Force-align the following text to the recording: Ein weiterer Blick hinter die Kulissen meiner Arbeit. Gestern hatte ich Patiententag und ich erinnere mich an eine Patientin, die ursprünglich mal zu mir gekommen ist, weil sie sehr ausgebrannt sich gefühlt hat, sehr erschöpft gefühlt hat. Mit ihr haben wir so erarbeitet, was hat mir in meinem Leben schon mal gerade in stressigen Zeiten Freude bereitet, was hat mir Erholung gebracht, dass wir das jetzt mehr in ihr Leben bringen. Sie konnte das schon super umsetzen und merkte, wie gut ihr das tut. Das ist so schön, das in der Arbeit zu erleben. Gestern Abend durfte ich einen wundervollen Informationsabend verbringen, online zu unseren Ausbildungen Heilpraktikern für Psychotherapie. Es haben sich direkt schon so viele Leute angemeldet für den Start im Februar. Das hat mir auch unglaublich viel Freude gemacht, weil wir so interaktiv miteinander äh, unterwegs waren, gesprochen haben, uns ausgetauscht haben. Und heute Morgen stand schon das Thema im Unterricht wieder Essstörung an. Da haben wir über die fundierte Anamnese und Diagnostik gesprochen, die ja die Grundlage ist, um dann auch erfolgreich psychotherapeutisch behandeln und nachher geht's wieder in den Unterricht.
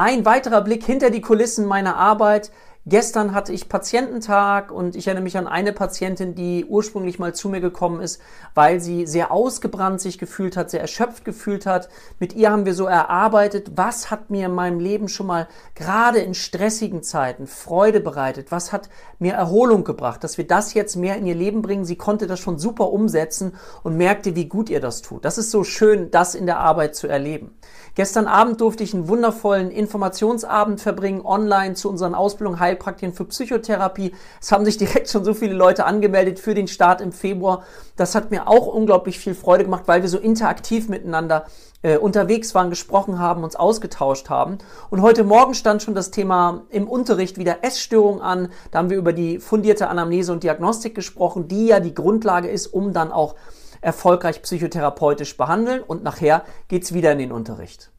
Ein 0.00 0.24
weiterer 0.24 0.62
Blick 0.62 0.82
hinter 0.82 1.10
die 1.10 1.20
Kulissen 1.20 1.66
meiner 1.66 1.96
Arbeit. 1.96 2.50
Gestern 2.86 3.34
hatte 3.34 3.52
ich 3.52 3.68
Patiententag 3.68 4.72
und 4.72 4.96
ich 4.96 5.06
erinnere 5.06 5.24
mich 5.24 5.36
an 5.36 5.46
eine 5.46 5.74
Patientin, 5.74 6.34
die 6.34 6.64
ursprünglich 6.64 7.18
mal 7.18 7.34
zu 7.34 7.50
mir 7.50 7.60
gekommen 7.60 8.00
ist, 8.00 8.22
weil 8.54 8.80
sie 8.80 9.06
sehr 9.06 9.30
ausgebrannt 9.30 10.00
sich 10.00 10.18
gefühlt 10.18 10.56
hat, 10.56 10.70
sehr 10.70 10.80
erschöpft 10.80 11.26
gefühlt 11.26 11.66
hat. 11.66 11.90
Mit 12.18 12.34
ihr 12.34 12.50
haben 12.50 12.64
wir 12.64 12.72
so 12.72 12.86
erarbeitet, 12.86 13.72
was 13.76 14.10
hat 14.10 14.30
mir 14.30 14.46
in 14.46 14.54
meinem 14.54 14.80
Leben 14.80 15.08
schon 15.08 15.26
mal 15.26 15.46
gerade 15.74 16.20
in 16.20 16.32
stressigen 16.32 17.02
Zeiten 17.02 17.46
Freude 17.46 18.00
bereitet, 18.00 18.50
was 18.50 18.72
hat 18.72 18.88
mir 19.18 19.34
Erholung 19.34 19.84
gebracht, 19.84 20.24
dass 20.24 20.38
wir 20.38 20.46
das 20.46 20.72
jetzt 20.72 20.96
mehr 20.96 21.18
in 21.18 21.26
ihr 21.26 21.34
Leben 21.34 21.60
bringen. 21.60 21.84
Sie 21.84 21.96
konnte 21.96 22.26
das 22.26 22.40
schon 22.40 22.58
super 22.58 22.90
umsetzen 22.92 23.52
und 23.82 23.98
merkte, 23.98 24.34
wie 24.36 24.46
gut 24.46 24.70
ihr 24.70 24.80
das 24.80 25.02
tut. 25.02 25.26
Das 25.26 25.36
ist 25.36 25.50
so 25.50 25.64
schön, 25.64 26.10
das 26.10 26.34
in 26.34 26.46
der 26.46 26.58
Arbeit 26.58 26.96
zu 26.96 27.08
erleben. 27.08 27.58
Gestern 27.94 28.26
Abend 28.26 28.60
durfte 28.60 28.84
ich 28.84 28.94
einen 28.94 29.08
wundervollen 29.08 29.70
Informationsabend 29.70 30.80
verbringen, 30.80 31.20
online 31.22 31.74
zu 31.74 31.90
unseren 31.90 32.14
Ausbildungen 32.14 32.60
Heilpraktikern 32.80 33.12
für 33.12 33.24
Psychotherapie. 33.26 34.14
Es 34.40 34.50
haben 34.50 34.64
sich 34.64 34.78
direkt 34.78 35.08
schon 35.08 35.24
so 35.24 35.34
viele 35.34 35.54
Leute 35.54 35.84
angemeldet 35.84 36.40
für 36.40 36.54
den 36.54 36.66
Start 36.66 37.00
im 37.00 37.12
Februar. 37.12 37.64
Das 37.96 38.14
hat 38.14 38.30
mir 38.30 38.48
auch 38.48 38.66
unglaublich 38.66 39.18
viel 39.18 39.34
Freude 39.34 39.64
gemacht, 39.64 39.84
weil 39.86 40.02
wir 40.02 40.08
so 40.08 40.18
interaktiv 40.18 40.88
miteinander 40.88 41.44
äh, 41.82 41.98
unterwegs 41.98 42.54
waren, 42.54 42.70
gesprochen 42.70 43.18
haben, 43.18 43.44
uns 43.44 43.56
ausgetauscht 43.56 44.30
haben. 44.30 44.58
Und 44.88 45.02
heute 45.02 45.24
Morgen 45.24 45.54
stand 45.54 45.82
schon 45.82 45.94
das 45.94 46.10
Thema 46.10 46.64
im 46.70 46.88
Unterricht 46.88 47.38
wieder 47.38 47.62
Essstörung 47.62 48.20
an. 48.22 48.48
Da 48.70 48.78
haben 48.78 48.90
wir 48.90 48.98
über 48.98 49.12
die 49.12 49.38
fundierte 49.38 49.88
Anamnese 49.88 50.32
und 50.32 50.42
Diagnostik 50.42 50.94
gesprochen, 50.94 51.48
die 51.48 51.66
ja 51.66 51.80
die 51.80 51.94
Grundlage 51.94 52.48
ist, 52.48 52.66
um 52.66 52.92
dann 52.92 53.12
auch 53.12 53.36
erfolgreich 53.82 54.42
psychotherapeutisch 54.42 55.36
behandeln 55.38 55.82
und 55.82 56.02
nachher 56.02 56.44
geht's 56.68 56.92
wieder 56.92 57.12
in 57.12 57.18
den 57.18 57.32
Unterricht. 57.32 57.90